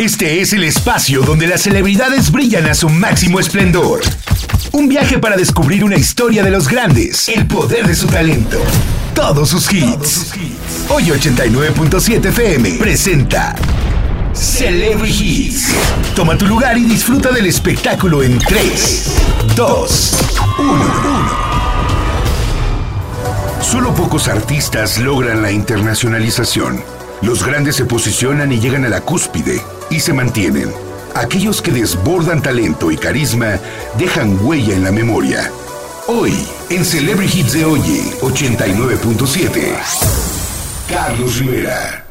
[0.00, 4.00] Este es el espacio donde las celebridades brillan a su máximo esplendor.
[4.72, 8.58] Un viaje para descubrir una historia de los grandes, el poder de su talento,
[9.14, 10.32] todos sus hits.
[10.88, 13.54] Hoy 89.7 FM presenta
[14.32, 15.68] Celebrity Hits.
[16.16, 19.14] Toma tu lugar y disfruta del espectáculo en 3,
[19.54, 20.16] 2,
[20.58, 20.84] 1.
[23.62, 26.82] Solo pocos artistas logran la internacionalización.
[27.22, 29.62] Los grandes se posicionan y llegan a la cúspide
[29.94, 30.72] y se mantienen.
[31.14, 33.60] Aquellos que desbordan talento y carisma
[33.96, 35.50] dejan huella en la memoria.
[36.08, 36.34] Hoy,
[36.68, 39.76] en Celebrity Hits de Oye 89.7,
[40.88, 42.04] Carlos Rivera.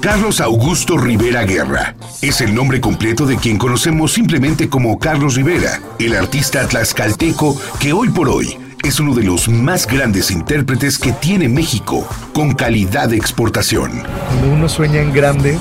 [0.00, 5.80] Carlos Augusto Rivera Guerra es el nombre completo de quien conocemos simplemente como Carlos Rivera,
[5.98, 11.12] el artista tlaxcalteco que hoy por hoy es uno de los más grandes intérpretes que
[11.12, 14.02] tiene México, con calidad de exportación.
[14.28, 15.58] Cuando uno sueña en grande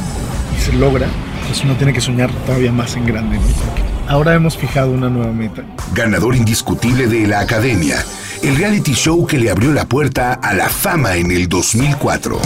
[0.55, 1.07] y se logra,
[1.47, 3.39] pues uno tiene que soñar todavía más en grande.
[4.07, 5.63] ahora hemos fijado una nueva meta.
[5.93, 8.03] Ganador indiscutible de la Academia,
[8.43, 12.39] el reality show que le abrió la puerta a la fama en el 2004.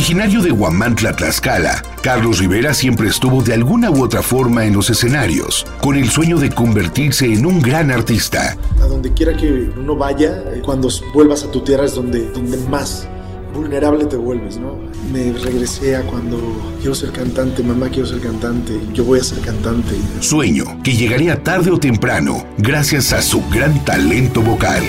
[0.00, 4.88] Originario de Huamantla, Tlaxcala, Carlos Rivera siempre estuvo de alguna u otra forma en los
[4.88, 8.56] escenarios, con el sueño de convertirse en un gran artista.
[8.82, 12.56] A donde quiera que uno vaya, eh, cuando vuelvas a tu tierra es donde, donde
[12.70, 13.06] más
[13.54, 14.78] vulnerable te vuelves, ¿no?
[15.12, 16.38] Me regresé a cuando
[16.78, 19.96] quiero ser cantante, mamá quiero ser cantante, yo voy a ser cantante.
[20.20, 24.82] Sueño que llegaría tarde o temprano gracias a su gran talento vocal.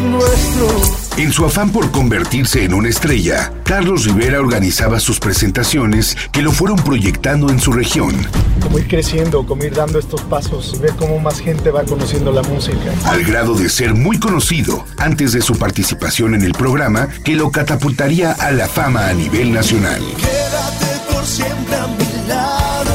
[0.00, 1.00] Nuestro.
[1.16, 6.50] En su afán por convertirse en una estrella, Carlos Rivera organizaba sus presentaciones que lo
[6.50, 8.14] fueron proyectando en su región.
[8.62, 12.42] Como ir creciendo, como ir dando estos pasos, ver cómo más gente va conociendo la
[12.42, 12.94] música.
[13.04, 17.50] Al grado de ser muy conocido antes de su participación en el programa que lo
[17.50, 20.02] catapultaría a la fama a nivel nacional.
[20.16, 22.92] Quédate por siempre a mi lado.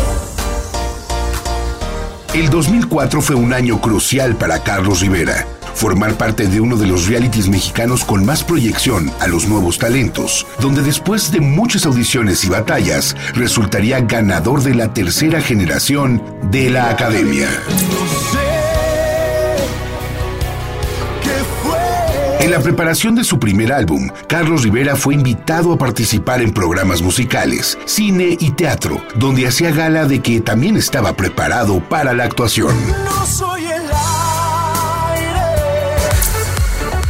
[2.33, 7.07] El 2004 fue un año crucial para Carlos Rivera formar parte de uno de los
[7.07, 12.49] realities mexicanos con más proyección a los nuevos talentos, donde después de muchas audiciones y
[12.49, 17.49] batallas resultaría ganador de la tercera generación de la Academia.
[22.39, 27.01] En la preparación de su primer álbum, Carlos Rivera fue invitado a participar en programas
[27.01, 32.75] musicales, cine y teatro, donde hacía gala de que también estaba preparado para la actuación.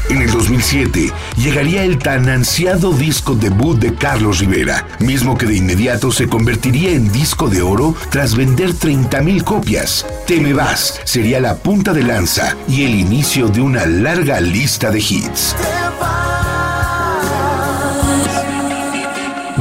[0.10, 5.56] En el 2007 llegaría el tan ansiado disco debut de Carlos Rivera, mismo que de
[5.56, 10.06] inmediato se convertiría en disco de oro tras vender 30.000 copias.
[10.28, 14.92] Te me vas sería la punta de lanza y el inicio de una larga lista
[14.92, 15.56] de hits.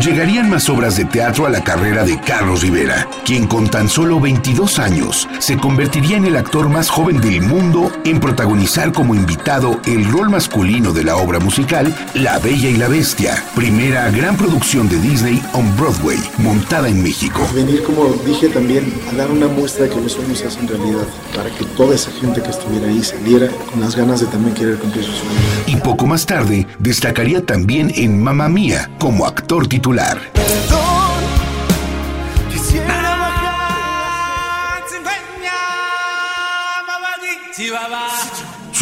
[0.05, 4.21] Llegarían más obras de teatro a la carrera de Carlos Rivera, quien con tan solo
[4.21, 9.81] 22 años se convertiría en el actor más joven del mundo en protagonizar como invitado
[9.87, 14.91] el rol masculino de la obra musical La Bella y la Bestia, primera gran producción
[14.91, 17.41] de Disney on Broadway, montada en México.
[17.55, 21.07] Venir, como dije también, a dar una muestra de que los sueños se hacen realidad,
[21.35, 24.77] para que toda esa gente que estuviera ahí saliera con las ganas de también querer
[24.77, 25.41] cumplir sus sueños.
[25.67, 30.19] Y poco más tarde, destacaría también en Mamma Mía como actor titular celular.
[30.33, 31.05] Perdón,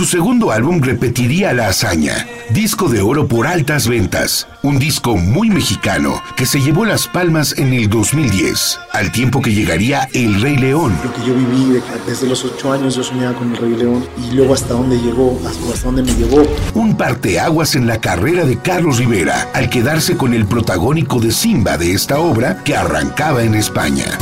[0.03, 5.49] su segundo álbum repetiría la hazaña, disco de oro por altas ventas, un disco muy
[5.49, 10.57] mexicano que se llevó las palmas en el 2010, al tiempo que llegaría El Rey
[10.57, 10.93] León.
[11.05, 14.35] Lo que yo viví desde los ocho años, yo soñaba con El Rey León y
[14.35, 16.43] luego hasta dónde llegó, hasta dónde me llevó.
[16.75, 21.79] Un parteaguas en la carrera de Carlos Rivera al quedarse con el protagónico de Simba
[21.79, 24.19] de esta obra que arrancaba en España.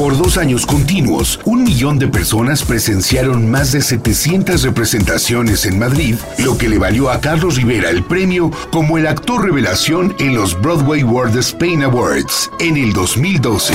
[0.00, 6.14] Por dos años continuos, un millón de personas presenciaron más de 700 representaciones en Madrid,
[6.38, 10.58] lo que le valió a Carlos Rivera el premio como el actor revelación en los
[10.58, 13.74] Broadway World Spain Awards en el 2012.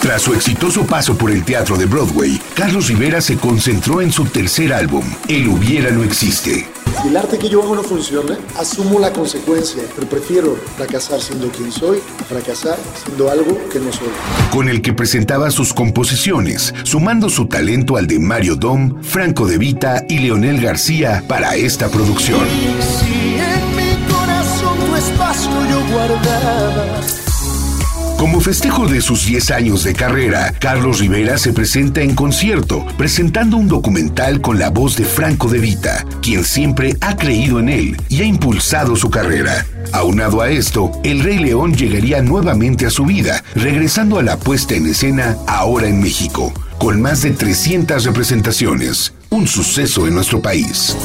[0.00, 4.26] Tras su exitoso paso por el teatro de Broadway, Carlos Rivera se concentró en su
[4.26, 6.83] tercer álbum, El Hubiera No Existe.
[7.02, 11.48] Si el arte que yo hago no funciona, asumo la consecuencia, pero prefiero fracasar siendo
[11.48, 14.08] quien soy a fracasar siendo algo que no soy.
[14.50, 19.58] Con el que presentaba sus composiciones, sumando su talento al de Mario Dom, Franco De
[19.58, 22.46] Vita y Leonel García para esta producción.
[22.80, 27.23] Si en mi corazón tu espacio yo guardada.
[28.18, 33.56] Como festejo de sus 10 años de carrera, Carlos Rivera se presenta en concierto, presentando
[33.56, 37.96] un documental con la voz de Franco De Vita, quien siempre ha creído en él
[38.08, 39.66] y ha impulsado su carrera.
[39.92, 44.74] Aunado a esto, el Rey León llegaría nuevamente a su vida, regresando a la puesta
[44.74, 50.96] en escena ahora en México, con más de 300 representaciones, un suceso en nuestro país.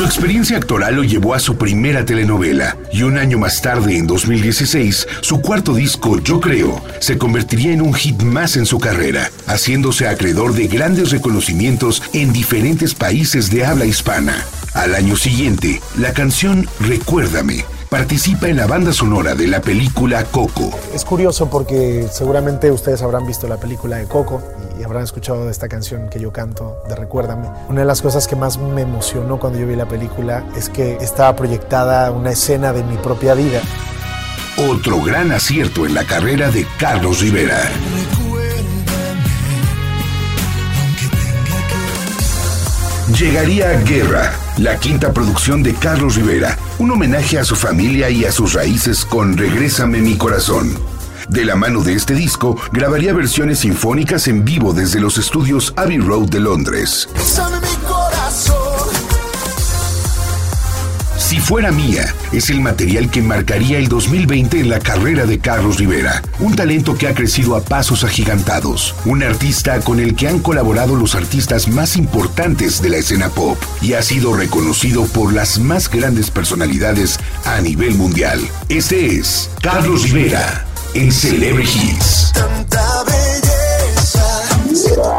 [0.00, 4.06] Su experiencia actoral lo llevó a su primera telenovela y un año más tarde, en
[4.06, 9.30] 2016, su cuarto disco, Yo Creo, se convertiría en un hit más en su carrera,
[9.46, 14.42] haciéndose acreedor de grandes reconocimientos en diferentes países de habla hispana.
[14.72, 20.70] Al año siguiente, la canción Recuérdame participa en la banda sonora de la película Coco.
[20.94, 24.42] Es curioso porque seguramente ustedes habrán visto la película de Coco
[24.80, 27.48] y habrán escuchado de esta canción que yo canto de Recuérdame.
[27.68, 30.96] Una de las cosas que más me emocionó cuando yo vi la película es que
[31.00, 33.60] estaba proyectada una escena de mi propia vida.
[34.70, 37.60] Otro gran acierto en la carrera de Carlos Rivera.
[43.18, 48.32] Llegaría Guerra, la quinta producción de Carlos Rivera, un homenaje a su familia y a
[48.32, 50.99] sus raíces con Regrésame mi corazón.
[51.30, 55.98] De la mano de este disco, grabaría versiones sinfónicas en vivo desde los estudios Abbey
[55.98, 57.08] Road de Londres.
[61.16, 65.78] Si fuera mía, es el material que marcaría el 2020 en la carrera de Carlos
[65.78, 70.40] Rivera, un talento que ha crecido a pasos agigantados, un artista con el que han
[70.40, 75.60] colaborado los artistas más importantes de la escena pop y ha sido reconocido por las
[75.60, 78.40] más grandes personalidades a nivel mundial.
[78.68, 82.32] Este es Carlos Rivera en Celebrity Hits.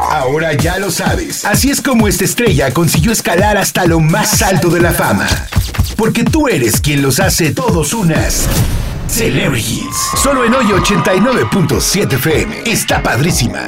[0.09, 1.45] Ahora ya lo sabes.
[1.45, 5.27] Así es como esta estrella consiguió escalar hasta lo más alto de la fama.
[5.95, 8.47] Porque tú eres quien los hace todos unas.
[9.07, 9.95] Celebrities.
[10.21, 12.63] Solo en hoy 89.7 FM.
[12.65, 13.67] Está padrísima.